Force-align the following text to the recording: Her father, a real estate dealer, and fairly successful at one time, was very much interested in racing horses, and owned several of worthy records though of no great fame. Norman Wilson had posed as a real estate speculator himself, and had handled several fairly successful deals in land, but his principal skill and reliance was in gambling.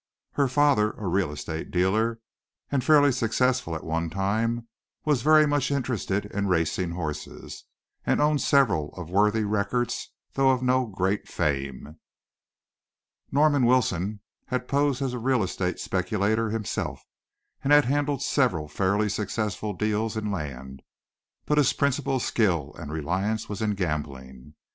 Her 0.31 0.47
father, 0.47 0.93
a 0.93 1.05
real 1.07 1.31
estate 1.31 1.69
dealer, 1.69 2.19
and 2.71 2.83
fairly 2.83 3.11
successful 3.11 3.75
at 3.75 3.83
one 3.83 4.09
time, 4.09 4.67
was 5.05 5.21
very 5.21 5.45
much 5.45 5.69
interested 5.69 6.25
in 6.25 6.47
racing 6.47 6.93
horses, 6.93 7.65
and 8.03 8.19
owned 8.19 8.41
several 8.41 8.95
of 8.95 9.11
worthy 9.11 9.43
records 9.43 10.09
though 10.33 10.49
of 10.49 10.63
no 10.63 10.87
great 10.87 11.27
fame. 11.27 11.99
Norman 13.31 13.63
Wilson 13.67 14.21
had 14.47 14.67
posed 14.67 15.03
as 15.03 15.13
a 15.13 15.19
real 15.19 15.43
estate 15.43 15.79
speculator 15.79 16.49
himself, 16.49 17.03
and 17.63 17.71
had 17.71 17.85
handled 17.85 18.23
several 18.23 18.67
fairly 18.67 19.07
successful 19.07 19.71
deals 19.71 20.17
in 20.17 20.31
land, 20.31 20.81
but 21.45 21.59
his 21.59 21.73
principal 21.73 22.19
skill 22.19 22.73
and 22.79 22.91
reliance 22.91 23.47
was 23.47 23.61
in 23.61 23.75
gambling. 23.75 24.55